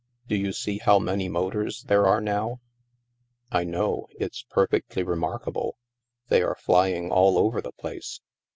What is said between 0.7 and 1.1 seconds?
how